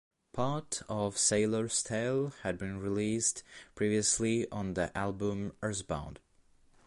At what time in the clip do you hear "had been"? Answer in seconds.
2.41-2.79